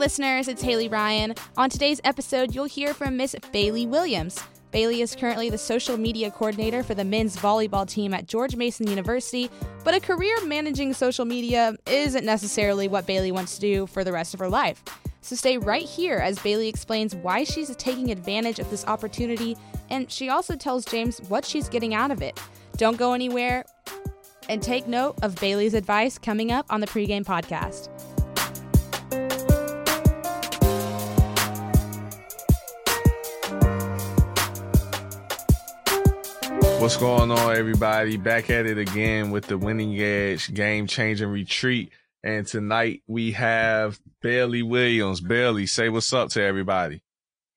[0.00, 1.34] listeners, it's Haley Ryan.
[1.58, 4.42] On today's episode, you'll hear from Miss Bailey Williams.
[4.70, 8.88] Bailey is currently the social media coordinator for the men's volleyball team at George Mason
[8.88, 9.50] University,
[9.84, 14.10] but a career managing social media isn't necessarily what Bailey wants to do for the
[14.10, 14.82] rest of her life.
[15.20, 19.54] So stay right here as Bailey explains why she's taking advantage of this opportunity,
[19.90, 22.40] and she also tells James what she's getting out of it.
[22.78, 23.66] Don't go anywhere,
[24.48, 27.88] and take note of Bailey's advice coming up on the pregame podcast.
[36.80, 38.16] What's going on, everybody?
[38.16, 41.92] Back at it again with the Winning Edge game changing retreat.
[42.24, 45.20] And tonight we have Bailey Williams.
[45.20, 47.02] Bailey, say what's up to everybody.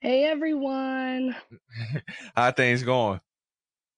[0.01, 1.37] Hey, everyone.
[2.35, 3.21] How things going?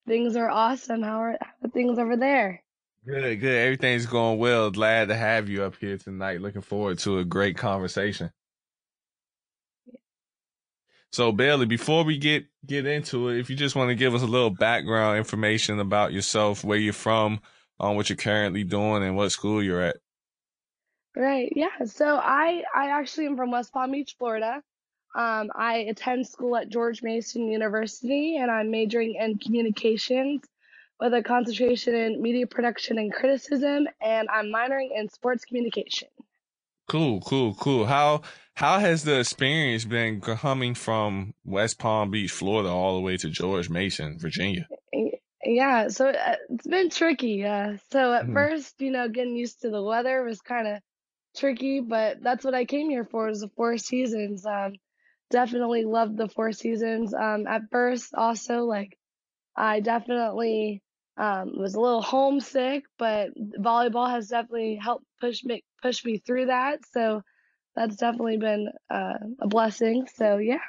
[0.07, 1.01] Things are awesome.
[1.01, 2.61] How are, how are things over there?
[3.03, 3.65] Good, good.
[3.65, 4.69] Everything's going well.
[4.69, 6.39] Glad to have you up here tonight.
[6.39, 8.29] Looking forward to a great conversation.
[11.15, 14.21] So Bailey, before we get get into it, if you just want to give us
[14.21, 17.39] a little background information about yourself, where you're from,
[17.79, 19.95] on um, what you're currently doing, and what school you're at.
[21.15, 21.53] Right.
[21.55, 21.85] Yeah.
[21.85, 24.61] So I I actually am from West Palm Beach, Florida.
[25.15, 30.41] Um, I attend school at George Mason University, and I'm majoring in communications
[30.99, 36.09] with a concentration in media production and criticism, and I'm minoring in sports communication.
[36.87, 37.85] Cool, cool, cool.
[37.85, 38.21] How
[38.55, 43.29] how has the experience been coming from West Palm Beach, Florida, all the way to
[43.29, 44.67] George Mason, Virginia?
[45.43, 47.45] Yeah, so uh, it's been tricky.
[47.45, 48.33] Uh, so at mm-hmm.
[48.33, 50.79] first, you know, getting used to the weather was kind of
[51.37, 54.45] tricky, but that's what I came here for was the four seasons.
[54.45, 54.73] Um,
[55.29, 57.13] definitely loved the four seasons.
[57.13, 58.97] Um, at first, also like
[59.55, 60.81] I definitely
[61.17, 66.47] um, was a little homesick, but volleyball has definitely helped push me push me through
[66.47, 66.79] that.
[66.91, 67.21] So
[67.75, 70.07] that's definitely been uh, a blessing.
[70.15, 70.59] So yeah.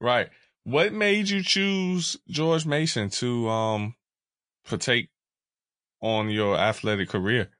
[0.00, 0.28] Right.
[0.64, 3.94] What made you choose George Mason to um
[4.64, 5.08] partake
[6.00, 7.50] on your athletic career?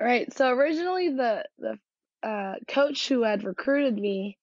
[0.00, 0.32] Right.
[0.34, 1.78] So originally the the
[2.22, 4.38] uh, coach who had recruited me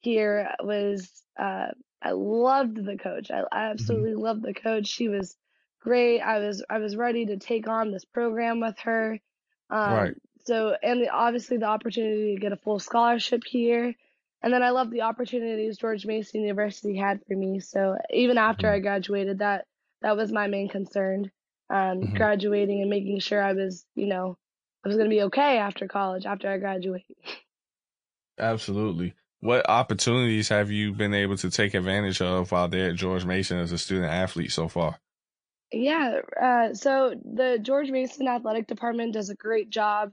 [0.00, 1.68] here was uh,
[2.02, 3.30] I loved the coach.
[3.30, 3.54] I, I mm-hmm.
[3.54, 4.22] absolutely mm-hmm.
[4.22, 4.86] loved the coach.
[4.86, 5.36] She was
[5.80, 6.20] great.
[6.20, 9.18] I was I was ready to take on this program with her.
[9.70, 13.94] Um, right so and the, obviously the opportunity to get a full scholarship here
[14.42, 18.66] and then i love the opportunities george mason university had for me so even after
[18.66, 18.76] mm-hmm.
[18.76, 19.66] i graduated that
[20.02, 21.30] that was my main concern
[21.70, 22.16] um, mm-hmm.
[22.16, 24.36] graduating and making sure i was you know
[24.84, 27.04] i was going to be okay after college after i graduate
[28.38, 33.24] absolutely what opportunities have you been able to take advantage of while there at george
[33.24, 34.98] mason as a student athlete so far
[35.72, 40.12] yeah, uh, so the George Mason Athletic Department does a great job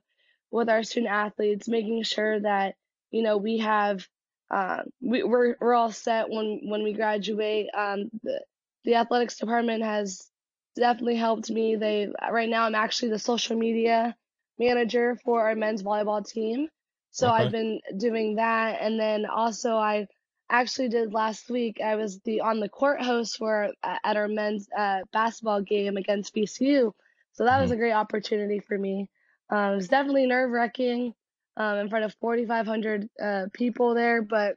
[0.51, 2.75] with our student athletes, making sure that
[3.11, 4.07] you know we have
[4.51, 7.67] uh, we, we're we're all set when when we graduate.
[7.75, 8.41] Um, the
[8.85, 10.29] the athletics department has
[10.75, 11.75] definitely helped me.
[11.75, 14.15] They right now I'm actually the social media
[14.59, 16.69] manager for our men's volleyball team.
[17.11, 17.43] So okay.
[17.43, 20.07] I've been doing that, and then also I
[20.49, 21.79] actually did last week.
[21.83, 26.33] I was the on the court host for at our men's uh, basketball game against
[26.33, 26.91] VCU.
[27.33, 27.61] So that mm-hmm.
[27.61, 29.09] was a great opportunity for me.
[29.49, 31.13] Um, it was definitely nerve wracking
[31.55, 34.55] um, in front of 4,500 uh, people there, but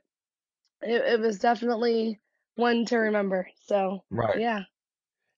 [0.83, 2.21] it, it was definitely
[2.57, 3.49] one to remember.
[3.67, 4.39] So, right.
[4.39, 4.62] yeah.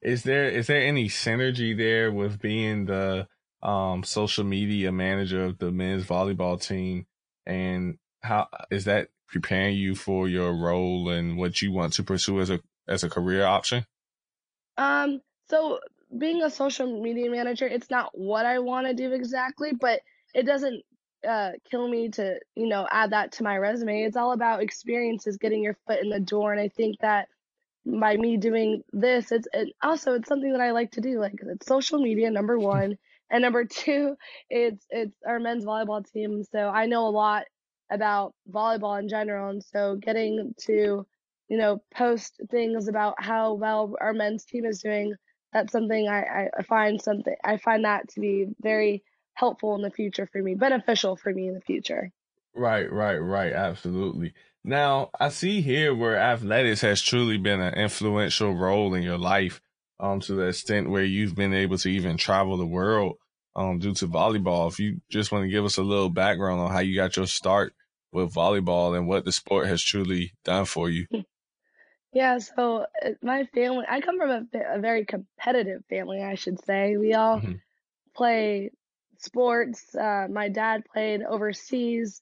[0.00, 3.28] Is there is there any synergy there with being the
[3.62, 7.06] um, social media manager of the men's volleyball team,
[7.46, 12.40] and how is that preparing you for your role and what you want to pursue
[12.40, 13.86] as a as a career option?
[14.76, 15.80] Um, so
[16.16, 20.00] being a social media manager, it's not what I want to do exactly, but
[20.34, 20.82] it doesn't
[21.26, 24.02] uh, kill me to, you know, add that to my resume.
[24.02, 26.52] It's all about experiences, getting your foot in the door.
[26.52, 27.28] And I think that
[27.86, 31.20] by me doing this, it's it, also it's something that I like to do.
[31.20, 32.98] Like it's social media, number one,
[33.30, 34.16] and number two,
[34.50, 36.44] it's it's our men's volleyball team.
[36.44, 37.44] So I know a lot
[37.92, 41.06] about volleyball in general, and so getting to,
[41.48, 45.14] you know, post things about how well our men's team is doing
[45.52, 49.02] that's something I, I find something I find that to be very
[49.34, 52.10] helpful in the future for me, beneficial for me in the future.
[52.54, 53.52] Right, right, right.
[53.52, 54.34] Absolutely.
[54.64, 59.60] Now, I see here where athletics has truly been an influential role in your life,
[59.98, 63.16] um, to the extent where you've been able to even travel the world,
[63.56, 64.70] um, due to volleyball.
[64.70, 67.26] If you just want to give us a little background on how you got your
[67.26, 67.74] start
[68.12, 71.06] with volleyball and what the sport has truly done for you.
[72.12, 76.62] Yeah, so uh, my family, I come from a, a very competitive family, I should
[76.64, 76.98] say.
[76.98, 77.52] We all mm-hmm.
[78.14, 78.70] play
[79.18, 79.94] sports.
[79.94, 82.20] Uh, my dad played overseas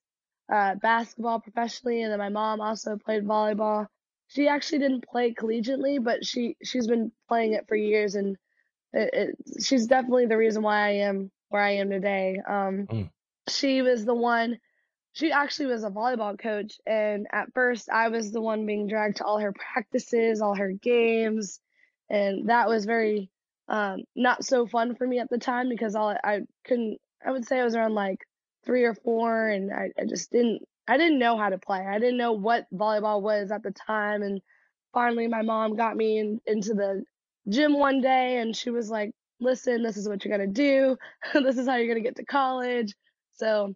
[0.52, 3.86] uh, basketball professionally, and then my mom also played volleyball.
[4.28, 8.36] She actually didn't play collegiately, but she she's been playing it for years, and
[8.92, 12.40] it, it, she's definitely the reason why I am where I am today.
[12.46, 13.10] Um, mm.
[13.48, 14.58] She was the one.
[15.12, 19.16] She actually was a volleyball coach, and at first I was the one being dragged
[19.16, 21.60] to all her practices, all her games,
[22.08, 23.30] and that was very
[23.68, 26.98] um, not so fun for me at the time because all I couldn't.
[27.24, 28.18] I would say I was around like
[28.64, 30.62] three or four, and I, I just didn't.
[30.86, 31.78] I didn't know how to play.
[31.86, 34.40] I didn't know what volleyball was at the time, and
[34.92, 37.04] finally my mom got me in, into the
[37.48, 40.96] gym one day, and she was like, "Listen, this is what you're gonna do.
[41.34, 42.94] this is how you're gonna get to college."
[43.34, 43.74] So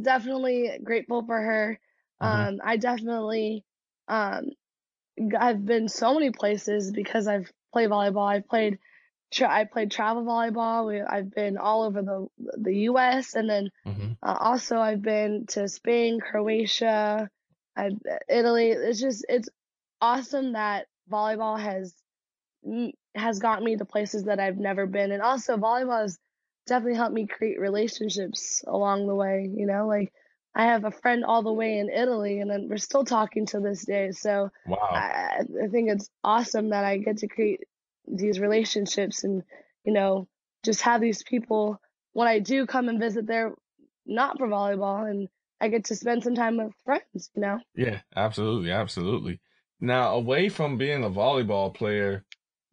[0.00, 1.78] definitely grateful for her.
[2.22, 2.48] Mm-hmm.
[2.48, 3.64] Um, I definitely
[4.08, 4.50] um,
[5.38, 8.28] I've been so many places because I've played volleyball.
[8.28, 8.78] I've played
[9.32, 10.86] tra- I played travel volleyball.
[10.86, 13.34] We, I've been all over the the U.S.
[13.34, 14.12] and then mm-hmm.
[14.22, 17.28] uh, also I've been to Spain, Croatia,
[17.76, 17.98] I've,
[18.28, 18.70] Italy.
[18.70, 19.48] It's just it's
[20.00, 21.94] awesome that volleyball has
[23.14, 26.18] has gotten me to places that I've never been, and also volleyball has
[26.66, 29.50] definitely helped me create relationships along the way.
[29.52, 30.12] You know, like
[30.54, 33.60] I have a friend all the way in Italy, and then we're still talking to
[33.60, 34.12] this day.
[34.12, 34.78] So wow.
[34.90, 37.60] I, I think it's awesome that I get to create
[38.06, 39.42] these relationships and
[39.84, 40.28] you know
[40.62, 41.80] just have these people
[42.12, 43.52] when I do come and visit there,
[44.06, 45.28] not for volleyball, and
[45.60, 47.30] I get to spend some time with friends.
[47.34, 47.60] You know.
[47.74, 49.40] Yeah, absolutely, absolutely.
[49.80, 52.24] Now, away from being a volleyball player,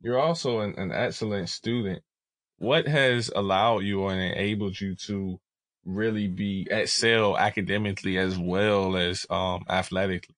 [0.02, 2.04] you're also an, an excellent student.
[2.62, 5.40] What has allowed you and enabled you to
[5.84, 10.36] really be excel academically as well as um, athletically?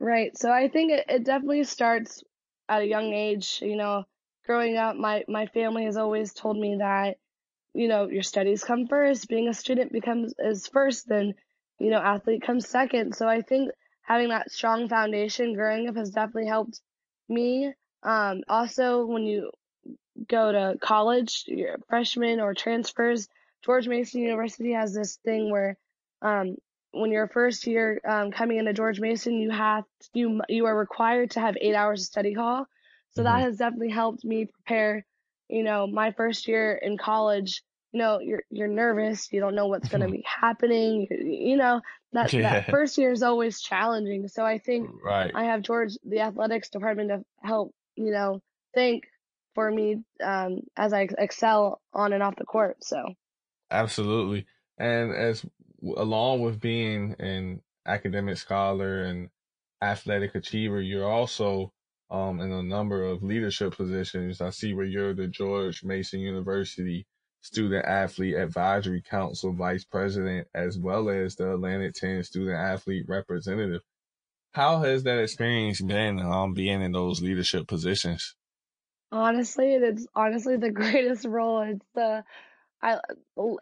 [0.00, 0.36] Right.
[0.36, 2.24] So I think it, it definitely starts
[2.68, 3.60] at a young age.
[3.62, 4.06] You know,
[4.44, 7.18] growing up, my, my family has always told me that,
[7.74, 11.34] you know, your studies come first, being a student becomes is first, then,
[11.78, 13.14] you know, athlete comes second.
[13.14, 13.70] So I think
[14.02, 16.80] having that strong foundation growing up has definitely helped
[17.28, 17.72] me.
[18.02, 19.52] Um, also, when you
[20.28, 23.28] go to college, you're a freshman or transfers,
[23.62, 25.76] George Mason University has this thing where
[26.22, 26.56] um,
[26.92, 31.32] when you're first year um, coming into George Mason, you have you you are required
[31.32, 32.66] to have eight hours of study hall.
[33.12, 33.32] So mm-hmm.
[33.32, 35.04] that has definitely helped me prepare.
[35.48, 37.62] You know, my first year in college.
[37.92, 39.32] You know, you're you're nervous.
[39.32, 41.08] You don't know what's going to be happening.
[41.10, 41.16] You,
[41.50, 41.80] you know
[42.12, 42.42] that yeah.
[42.42, 44.28] that first year is always challenging.
[44.28, 45.32] So I think right.
[45.34, 47.74] I have George, the athletics department, to help.
[47.96, 48.42] You know,
[48.74, 49.04] think
[49.54, 52.78] for me um, as I excel on and off the court.
[52.82, 53.02] So
[53.70, 54.46] absolutely,
[54.78, 55.44] and as
[55.96, 59.28] along with being an academic scholar and
[59.82, 61.72] athletic achiever, you're also
[62.10, 64.40] um, in a number of leadership positions.
[64.40, 67.06] I see where you're the George Mason University
[67.42, 73.80] Student Athlete Advisory Council Vice President, as well as the Atlantic 10 Student Athlete Representative.
[74.52, 78.34] How has that experience been um, being in those leadership positions?
[79.12, 81.60] Honestly, it's honestly the greatest role.
[81.62, 82.24] It's the
[82.82, 82.98] I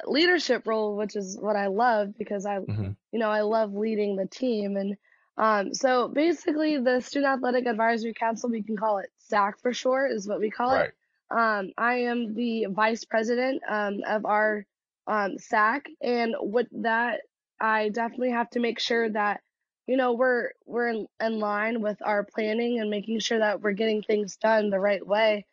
[0.06, 2.90] leadership role, which is what I love because I, mm-hmm.
[3.12, 4.76] you know, I love leading the team.
[4.76, 4.96] And
[5.36, 10.12] um, so basically, the Student Athletic Advisory Council, we can call it SAC for short,
[10.12, 10.88] is what we call right.
[10.88, 10.94] it.
[11.30, 14.64] Um, I am the vice president um, of our
[15.06, 17.20] um, SAC, and with that,
[17.60, 19.40] I definitely have to make sure that
[19.88, 23.72] you know we're we're in, in line with our planning and making sure that we're
[23.72, 25.46] getting things done the right way.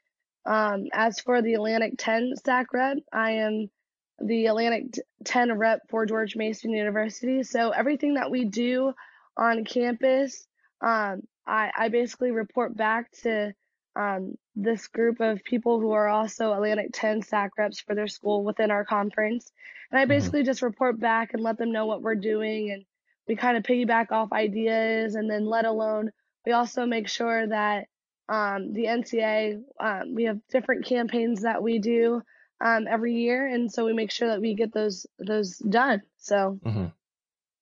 [0.45, 3.71] Um, as for the Atlantic 10 SAC rep, I am
[4.19, 7.43] the Atlantic 10 rep for George Mason University.
[7.43, 8.93] So everything that we do
[9.37, 10.45] on campus,
[10.81, 13.53] um, I, I basically report back to
[13.95, 18.43] um, this group of people who are also Atlantic 10 SAC reps for their school
[18.43, 19.51] within our conference.
[19.89, 20.09] And I mm-hmm.
[20.09, 22.71] basically just report back and let them know what we're doing.
[22.71, 22.85] And
[23.27, 25.15] we kind of piggyback off ideas.
[25.15, 26.11] And then, let alone,
[26.45, 27.85] we also make sure that
[28.27, 32.21] um, the NCAA, um, we have different campaigns that we do
[32.63, 36.01] um, every year, and so we make sure that we get those those done.
[36.17, 36.87] So, mm-hmm.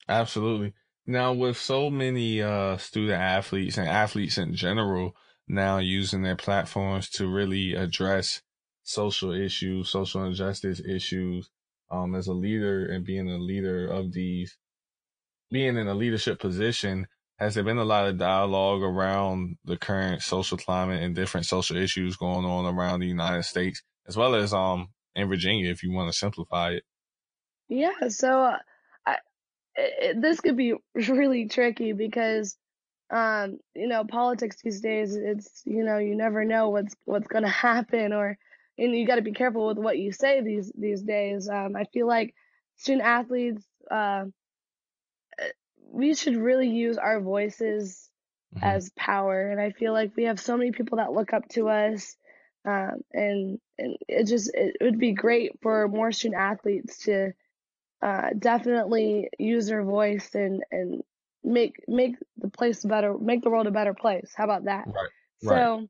[0.07, 0.73] absolutely.
[1.05, 5.15] Now, with so many uh, student athletes and athletes in general
[5.47, 8.41] now using their platforms to really address
[8.83, 11.49] social issues, social injustice issues,
[11.91, 14.57] um, as a leader and being a leader of these,
[15.53, 17.07] being in a leadership position,
[17.37, 21.77] has there been a lot of dialogue around the current social climate and different social
[21.77, 25.91] issues going on around the United States, as well as um in Virginia, if you
[25.91, 26.83] want to simplify it?
[27.69, 28.57] Yeah, so uh,
[29.05, 29.17] I,
[29.75, 32.57] it, this could be really tricky because
[33.11, 37.43] um you know politics these days it's you know you never know what's what's going
[37.49, 38.37] to happen or
[38.77, 41.83] and you got to be careful with what you say these these days um i
[41.93, 42.33] feel like
[42.77, 44.23] student athletes uh
[45.93, 48.09] we should really use our voices
[48.55, 48.63] Mhm.
[48.63, 49.49] as power.
[49.51, 52.17] And I feel like we have so many people that look up to us.
[52.65, 57.33] Um, and, and it just, it, would be great for more student athletes to,
[58.01, 61.03] uh, definitely use their voice and, and
[61.43, 64.31] make, make the place better, make the world a better place.
[64.35, 64.87] How about that?
[64.87, 64.95] Right.
[65.43, 65.59] Right.
[65.59, 65.87] So,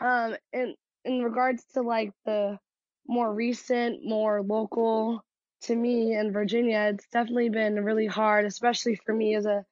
[0.00, 2.58] um, in, in regards to like the
[3.06, 5.24] more recent, more local
[5.62, 9.64] to me in Virginia, it's definitely been really hard, especially for me as a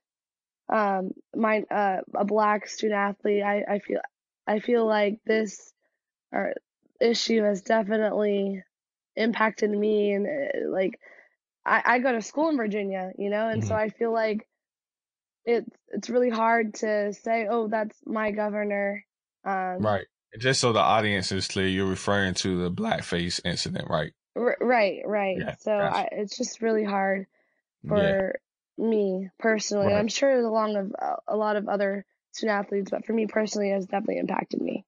[0.68, 3.42] um my uh a black student athlete.
[3.42, 4.00] I, I feel
[4.46, 5.72] I feel like this
[6.32, 6.54] or
[7.00, 8.62] issue has definitely
[9.14, 10.98] impacted me and uh, like
[11.64, 13.78] I, I go to school in Virginia, you know, and so Mhm.
[13.78, 14.46] I feel like
[15.44, 19.04] it's it's really hard to say, oh, that's my governor.
[19.44, 20.06] Um, Right.
[20.38, 24.12] Just so the audience is clear, you're referring to the blackface incident, right?
[24.36, 25.38] R- right, right.
[25.38, 25.54] Yeah.
[25.58, 27.26] So I, it's just really hard
[27.82, 27.88] Yeah.
[27.90, 28.40] for
[28.78, 29.88] me personally.
[29.88, 29.96] Right.
[29.96, 33.70] I'm sure along of uh, a lot of other student athletes, but for me personally,
[33.70, 34.84] it has definitely impacted me.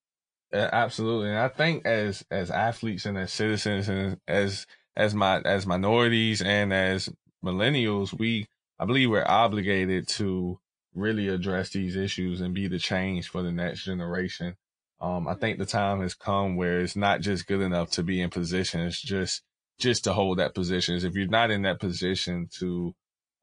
[0.53, 1.29] Uh, absolutely.
[1.29, 6.41] And I think as as athletes and as citizens and as as my as minorities
[6.43, 7.09] and as
[7.45, 8.47] millennials, we
[8.79, 10.59] I believe we're obligated to
[10.95, 14.57] really address these issues and be the change for the next generation.
[15.01, 18.21] Um, I think the time has come where it's not just good enough to be
[18.21, 18.81] in position.
[18.83, 19.43] It's just
[19.79, 20.97] just to hold that position.
[20.97, 22.95] If you're not in that position to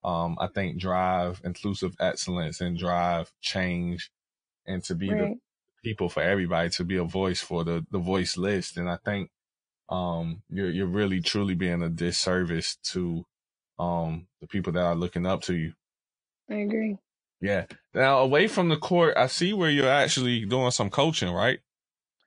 [0.04, 4.12] um, I think drive inclusive excellence and drive change
[4.68, 5.40] and to be the
[5.84, 8.78] people for everybody to be a voice for the the voice list.
[8.78, 9.30] and i think
[9.90, 13.26] um you're you're really truly being a disservice to
[13.80, 15.74] um the people that are looking up to you
[16.50, 16.98] I agree.
[17.46, 21.60] Yeah now away from the court i see where you're actually doing some coaching right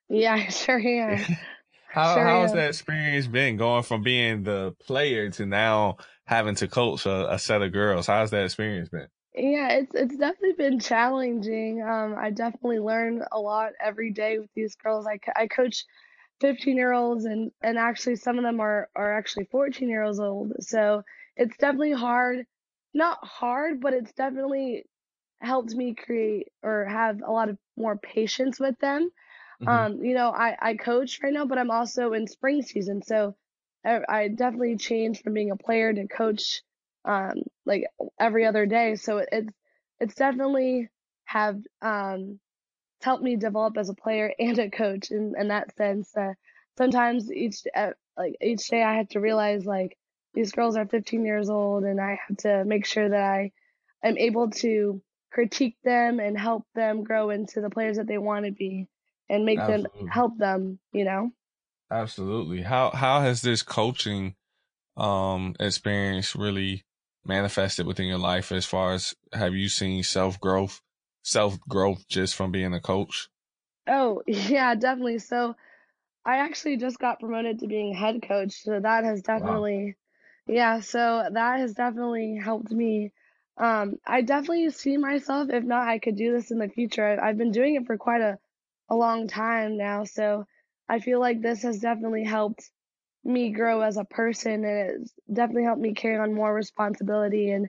[0.09, 1.27] Yeah, I sure am.
[1.93, 2.53] how Sure how's am.
[2.53, 5.97] that experience been going from being the player to now
[6.27, 10.17] having to coach a, a set of girls how's that experience been Yeah, it's it's
[10.17, 11.83] definitely been challenging.
[11.83, 15.07] Um, I definitely learn a lot every day with these girls.
[15.07, 15.85] I, I coach
[16.41, 20.53] 15 year olds and and actually some of them are are actually 14 years old.
[20.61, 21.03] So
[21.37, 22.47] it's definitely hard.
[22.95, 24.87] Not hard, but it's definitely
[25.41, 29.11] helped me create or have a lot of more patience with them.
[29.61, 29.67] Mhm.
[29.67, 33.03] Um, you know, I, I coach right now, but I'm also in spring season.
[33.03, 33.37] So
[33.85, 36.63] I, I definitely changed from being a player to coach,
[37.05, 37.85] um, like
[38.19, 38.97] every other day.
[38.97, 39.53] So it, it's,
[40.01, 40.89] it's definitely
[41.25, 42.41] have, um,
[43.03, 46.17] helped me develop as a player and a coach in, in that sense.
[46.17, 46.35] Uh,
[46.77, 49.97] sometimes each, uh, like each day I have to realize like
[50.35, 53.53] these girls are 15 years old and I have to make sure that I
[54.03, 58.47] am able to critique them and help them grow into the players that they want
[58.47, 58.89] to be
[59.29, 61.31] and make them help them, you know?
[61.91, 62.63] Absolutely.
[62.63, 64.35] How how has this coaching
[64.97, 66.85] um experience really
[67.25, 70.81] manifested within your life as far as have you seen self growth
[71.23, 73.29] self growth just from being a coach?
[73.87, 75.19] Oh, yeah, definitely.
[75.19, 75.57] So
[76.25, 78.63] I actually just got promoted to being head coach.
[78.63, 79.97] So that has definitely,
[80.47, 83.13] yeah, so that has definitely helped me.
[83.59, 87.21] Um, I definitely see myself, if not, I could do this in the future.
[87.21, 88.39] I've been doing it for quite a,
[88.89, 90.05] a long time now.
[90.05, 90.47] So
[90.89, 92.71] I feel like this has definitely helped
[93.25, 97.69] me grow as a person and it's definitely helped me carry on more responsibility and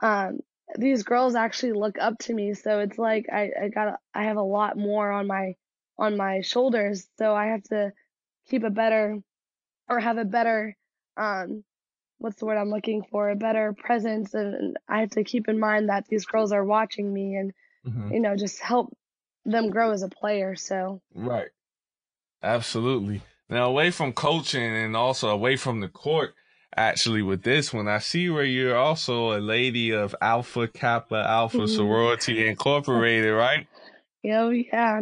[0.00, 0.38] um
[0.78, 4.36] these girls actually look up to me so it's like I, I got I have
[4.36, 5.54] a lot more on my
[5.98, 7.92] on my shoulders so I have to
[8.48, 9.18] keep a better
[9.88, 10.76] or have a better
[11.16, 11.64] um
[12.18, 15.58] what's the word I'm looking for a better presence and, I have to keep in
[15.58, 17.52] mind that these girls are watching me and
[17.86, 18.12] Mhm.
[18.12, 18.96] you know just help
[19.44, 21.48] them grow as a player so Right.
[22.42, 23.22] Absolutely.
[23.48, 26.34] Now, away from coaching and also away from the court,
[26.76, 31.62] actually, with this one, I see where you're also a lady of Alpha Kappa Alpha
[31.62, 31.68] Mhm.
[31.68, 33.66] Sorority Incorporated, right?
[34.24, 35.00] know yeah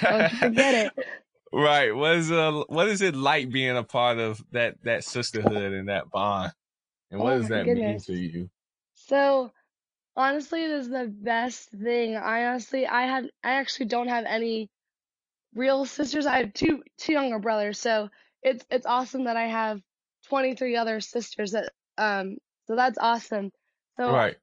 [0.00, 0.92] don't forget it
[1.54, 1.94] Right.
[1.94, 5.88] What is uh what is it like being a part of that that sisterhood and
[5.88, 6.52] that bond?
[7.10, 8.06] And what Oh does that mean goodness.
[8.06, 8.50] to you?
[8.94, 9.52] So
[10.16, 12.16] honestly, it is the best thing.
[12.16, 14.70] I honestly, I had, I actually don't have any
[15.54, 16.26] real sisters.
[16.26, 17.80] I have two, two younger brothers.
[17.80, 18.10] So
[18.42, 19.82] it's, it's awesome that I have
[20.28, 23.52] 23 other sisters that, um, so that's awesome.
[23.98, 24.36] So Right.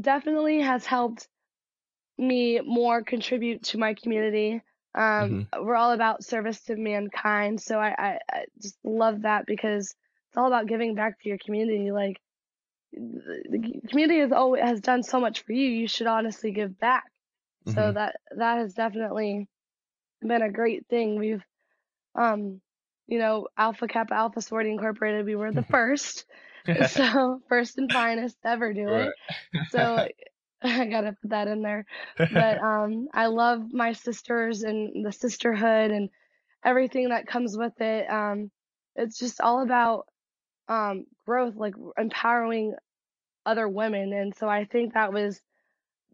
[0.00, 1.28] definitely has helped
[2.18, 4.62] me more contribute to my community.
[4.96, 7.60] Um, we're all about service to mankind.
[7.60, 9.94] So I, I, I just love that because
[10.28, 11.92] it's all about giving back to your community.
[11.92, 12.20] Like,
[12.92, 15.68] the community has always has done so much for you.
[15.68, 17.04] You should honestly give back.
[17.66, 17.94] So Mhm.
[17.94, 19.48] that that has definitely
[20.22, 21.18] been a great thing.
[21.18, 21.44] We've
[22.14, 22.60] um
[23.08, 26.26] you know, Alpha Kappa Alpha Sorority Incorporated, we were the first.
[26.82, 29.14] so first and finest ever do it.
[29.70, 30.06] So
[30.62, 31.86] I gotta put that in there.
[32.30, 36.08] But um, I love my sisters and the sisterhood and
[36.64, 38.10] everything that comes with it.
[38.10, 38.50] Um,
[38.94, 40.06] it's just all about
[40.68, 42.74] um, growth, like empowering
[43.44, 44.12] other women.
[44.12, 45.40] And so I think that was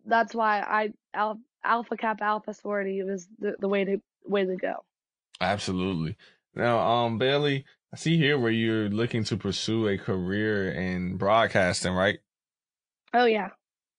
[0.04, 4.56] that's why I Al, Alpha Kappa Alpha sorority was the, the way to way to
[4.56, 4.84] go.
[5.40, 6.16] Absolutely.
[6.54, 11.94] Now, um, Bailey, I see here where you're looking to pursue a career in broadcasting,
[11.94, 12.18] right?
[13.14, 13.50] Oh yeah,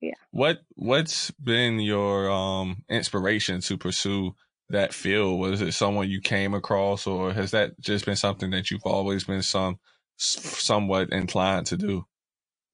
[0.04, 0.14] yeah.
[0.32, 4.36] What What's been your um inspiration to pursue
[4.70, 5.40] that field?
[5.40, 9.26] Was it someone you came across, or has that just been something that you've always
[9.26, 9.80] been some
[10.18, 12.06] somewhat inclined to do?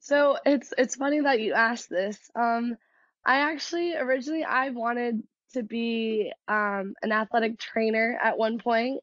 [0.01, 2.19] So it's it's funny that you asked this.
[2.35, 2.77] Um,
[3.25, 9.01] I actually originally I wanted to be um an athletic trainer at one point,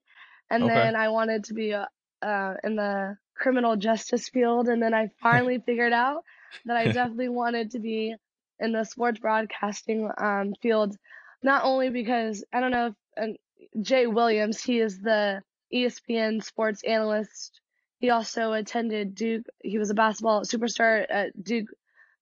[0.51, 0.71] and Okay.
[0.71, 5.61] then I wanted to be uh in the criminal justice field, and then I finally
[5.65, 6.25] figured out
[6.65, 8.15] that I definitely wanted to be
[8.59, 10.97] in the sports broadcasting um field,
[11.43, 13.37] not only because I don't know if and
[13.81, 17.61] Jay Williams, he is the ESPN sports analyst.
[17.99, 19.47] He also attended Duke.
[19.63, 21.69] He was a basketball superstar at Duke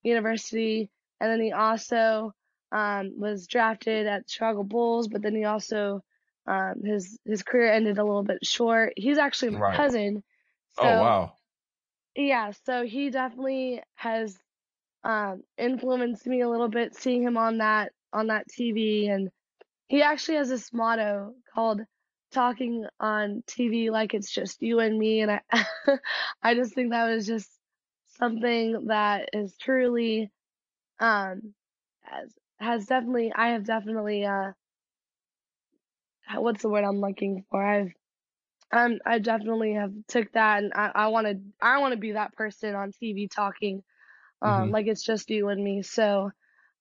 [0.02, 2.32] University, and then he also
[2.72, 5.08] um, was drafted at Chicago Bulls.
[5.08, 6.02] But then he also
[6.46, 8.92] um, his his career ended a little bit short.
[8.96, 9.70] He's actually my Right.
[9.70, 10.22] cousin,
[10.78, 11.36] Oh wow.
[12.16, 12.52] Yeah.
[12.66, 14.38] So he definitely has
[15.04, 19.30] um, influenced me a little bit, seeing him on that on that TV, and
[19.88, 21.82] he actually has this motto called
[22.32, 25.40] "Talking on TV like it's just you and me," and I
[26.42, 27.50] I just think that was just
[28.18, 30.30] something that is truly
[31.00, 31.54] um
[32.02, 34.52] has has definitely I have definitely uh
[36.36, 37.64] what's the word I'm looking for?
[37.64, 37.92] I've
[38.74, 42.12] um I definitely have took that and I I want to I want to be
[42.12, 43.82] that person on TV talking
[44.42, 45.82] um hmm like it's just you and me.
[45.82, 46.30] So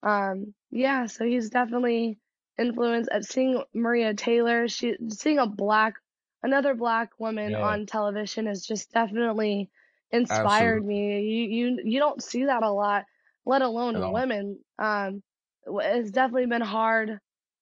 [0.04, 2.20] um yeah, so he's definitely
[2.60, 5.96] influenced at seeing Maria Taylor, she seeing a black
[6.44, 7.62] another black woman Yeah.
[7.62, 9.70] on television has just definitely
[10.12, 10.86] inspired Absolutely.
[10.86, 11.22] me.
[11.22, 13.06] You you you don't see that a lot,
[13.46, 14.60] let alone women.
[14.80, 15.24] Um
[15.68, 17.20] it's definitely been hard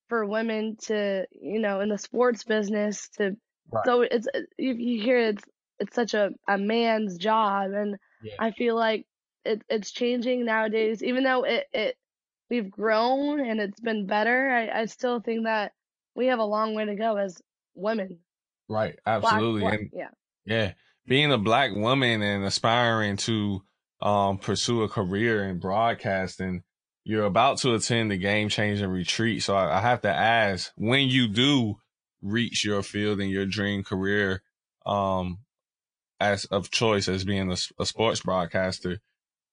[0.08, 3.36] for women to, you know, in the sports business to
[3.72, 3.86] Right.
[3.86, 5.44] so it's if you hear it's
[5.80, 8.36] it's such a a man's job and Yeah.
[8.40, 9.06] I feel like
[9.46, 11.98] it it's changing nowadays even though it it
[12.50, 15.74] we've grown and it's been better I I still think that
[16.16, 17.42] we have a long way to go as
[17.76, 18.20] women
[18.70, 18.98] Right.
[19.22, 19.62] black, Absolutely.
[19.62, 20.10] black And yeah
[20.46, 20.74] Yeah,
[21.08, 23.64] being a black woman and aspiring to
[24.02, 26.64] um, pursue a career in broadcasting,
[27.06, 29.44] you're about to attend the game changing retreat.
[29.44, 31.78] So I, I have to ask, when you do
[32.22, 34.42] reach your field and your dream career,
[34.86, 35.40] um,
[36.20, 39.00] as of choice as being a sports broadcaster,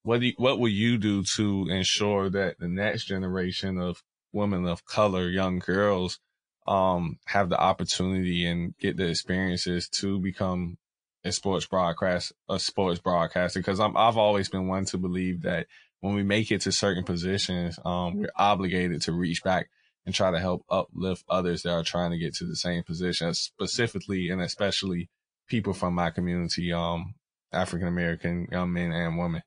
[0.03, 4.03] what do you, what will you do to ensure that the next generation of
[4.33, 6.19] women of color, young girls,
[6.67, 10.77] um, have the opportunity and get the experiences to become
[11.25, 13.61] a sports broadcast, a sports broadcaster?
[13.61, 15.67] Because I'm, I've always been one to believe that
[16.01, 19.69] when we make it to certain positions, um, we're obligated to reach back
[20.09, 23.35] and try to help uplift others that are trying to get to the same position,
[23.35, 25.11] specifically and especially
[25.47, 27.15] people from my community, um,
[27.53, 29.43] African American young men and women.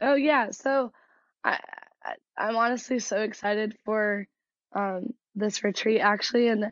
[0.00, 0.92] oh yeah so
[1.42, 1.58] I,
[2.04, 4.28] I I'm honestly so excited for
[4.72, 6.66] um this retreat actually and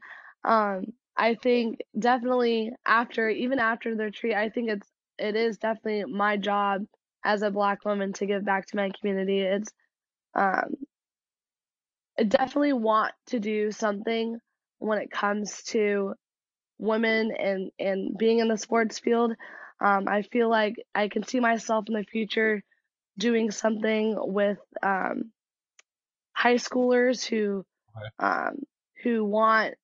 [0.45, 6.05] um I think definitely after even after the retreat I think it's it is definitely
[6.13, 6.83] my job
[7.25, 9.73] as a black woman to give back to my community it's
[10.37, 10.75] um
[12.17, 14.39] definitely want to do something
[14.79, 16.15] when it comes to
[16.79, 19.33] women and and being in the sports field.
[19.81, 22.63] Um, I feel like I can see myself in the future
[23.19, 25.33] doing something with um,
[26.33, 27.65] high schoolers who
[28.19, 28.57] um,
[29.03, 29.75] who want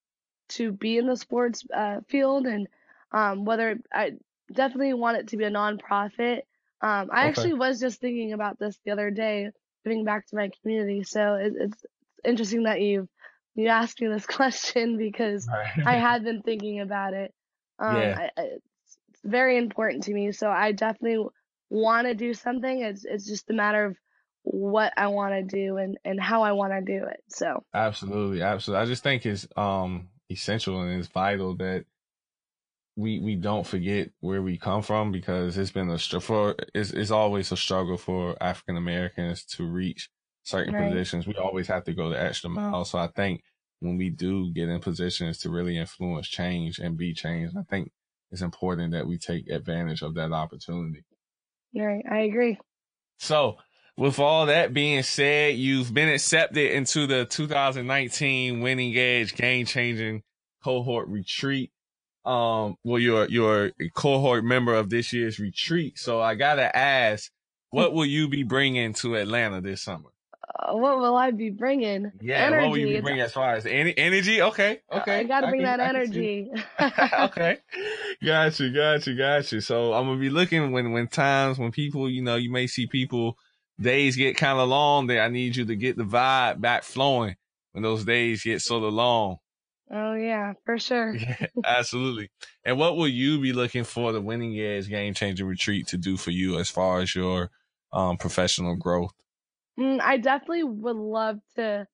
[0.51, 2.69] to be in the sports uh, field and
[3.13, 4.13] um, whether I
[4.53, 6.43] definitely want it to be a nonprofit.
[6.81, 7.29] Um, I Okay.
[7.29, 9.51] actually was just thinking about this the other day,
[9.85, 11.03] giving back to my community.
[11.05, 11.85] So it, it's
[12.25, 13.09] interesting that you
[13.55, 15.49] you asked me this question because
[15.85, 17.35] I had been thinking about it.
[17.79, 18.29] Um, Yeah.
[18.37, 21.27] I, it's, very important to me, so I definitely
[21.71, 22.83] want to do something.
[22.83, 23.97] It's it's just a matter of
[24.43, 27.23] what I want to do and and how I want to do it.
[27.29, 28.83] So Absolutely, absolutely.
[28.83, 31.85] I just think it's um essential and it's vital that
[32.97, 37.11] we we don't forget where we come from because it's been a for it's it's
[37.11, 40.11] always a struggle for African Americans to reach
[40.49, 40.91] certain Right.
[40.91, 41.27] positions.
[41.27, 42.85] We always have to go the extra mile.
[42.85, 43.43] So I think
[43.81, 47.93] when we do get in positions to really influence change and be changed, I think
[48.31, 51.05] it's important that we take advantage of that opportunity.
[51.75, 52.05] Right.
[52.11, 52.59] I agree.
[53.19, 53.59] So,
[53.97, 60.23] with all that being said, you've been accepted into the 2019 Winning Edge Game Changing
[60.63, 61.73] Cohort Retreat.
[62.25, 65.99] Um, well, you're you're a cohort member of this year's retreat.
[65.99, 67.31] So I gotta ask,
[67.71, 70.11] what will you be bringing to Atlanta this summer?
[70.57, 72.11] Uh, what will I be bringing?
[72.21, 72.63] Yeah, energy.
[72.63, 74.41] what will you be bringing as far as any energy?
[74.41, 75.21] Okay, okay.
[75.21, 76.51] I got to bring can- that I can see.
[76.51, 76.65] energy.
[77.21, 77.59] okay.
[78.25, 79.61] Got you, got you, got you.
[79.61, 82.87] So I'm gonna be looking when when times when people, you know, you may see
[82.87, 83.37] people
[83.81, 87.37] days get kind of long That I need you to get the vibe back flowing
[87.73, 89.37] when those days get sort of long.
[89.91, 91.15] oh yeah, for sure.
[91.15, 92.31] Yeah, absolutely.
[92.65, 96.17] And what will you be looking for the winning edge game changing retreat to do
[96.17, 97.51] for you as far as your
[97.93, 99.13] um professional growth?
[99.79, 101.87] Mm, I definitely would love to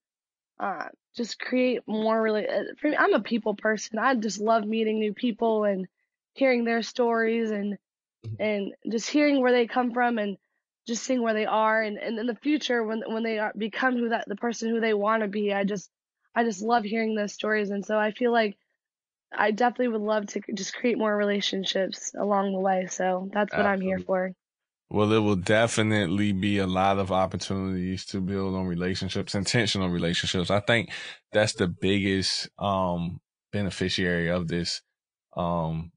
[0.59, 2.47] uh, just create more really.
[2.47, 3.99] uh, For me, I'm a people person.
[3.99, 5.87] I just love meeting new people and
[6.33, 7.77] hearing their stories and
[8.25, 8.39] Mhm.
[8.39, 10.37] and just hearing where they come from and
[10.87, 13.95] just seeing where they are and, and in the future when when they are, become
[13.97, 15.53] who that the person who they want to be.
[15.53, 15.89] I just
[16.35, 18.57] I just love hearing those stories and so I feel like
[19.33, 22.87] I definitely would love to just create more relationships along the way.
[22.87, 24.31] So that's what I'm here for.
[24.89, 30.51] Well, it will definitely be a lot of opportunities to build on relationships, intentional relationships.
[30.51, 30.91] I think
[31.31, 33.19] that's the biggest um
[33.51, 34.81] beneficiary of this
[35.35, 35.91] um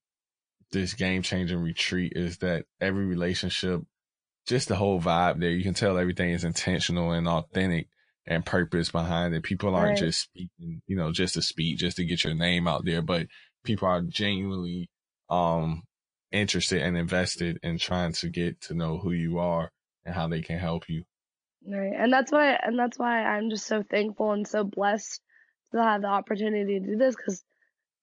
[0.73, 3.83] this game changing retreat is that every relationship,
[4.47, 7.89] just the whole vibe there, you can tell everything is intentional and authentic
[8.27, 9.43] and purpose behind it.
[9.45, 9.99] People aren't Right.
[9.99, 13.29] just speaking, you know, just to speak, just to get your name out there, but
[13.65, 14.91] people are genuinely
[15.31, 15.85] um
[16.33, 19.71] interested and invested in trying to get to know who you are
[20.05, 21.05] and how they can help you.
[21.67, 21.93] Right.
[21.97, 25.21] And that's why and that's why I'm just so thankful and so blessed
[25.73, 27.43] to have the opportunity to do this because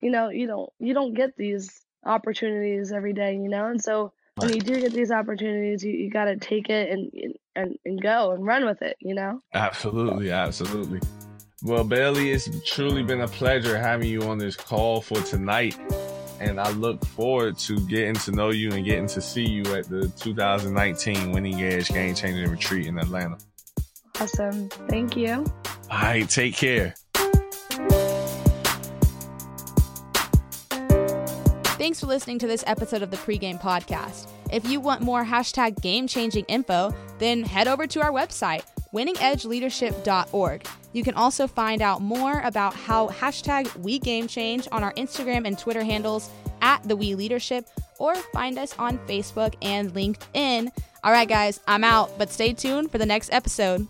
[0.02, 3.66] you know, you don't you don't get these opportunities every day, you know?
[3.66, 7.12] And so when you do get these opportunities, you, you got to take it and,
[7.56, 9.40] and and go and run with it, you know?
[9.54, 11.00] Absolutely, absolutely.
[11.64, 15.76] Well, Bailey, it's truly been a pleasure having you on this call for tonight.
[16.40, 19.90] And I look forward to getting to know you and getting to see you at
[19.90, 23.38] the 2019 Winning Edge Game Changing Retreat in Atlanta.
[24.20, 24.70] Awesome.
[24.90, 25.46] Thank you.
[25.90, 26.96] All right, take care.
[31.78, 34.28] Thanks for listening to this episode of the Pregame Podcast.
[34.52, 40.68] If you want more hashtag game changing info, then head over to our website, winningedgeleadership.org.
[40.96, 45.46] You can also find out more about how hashtag we game change on our Instagram
[45.46, 46.30] and Twitter handles
[46.62, 47.68] at the We Leadership
[48.00, 50.70] or find us on Facebook and LinkedIn.
[51.04, 53.86] All right, guys, I'm out, but stay tuned for the next episode.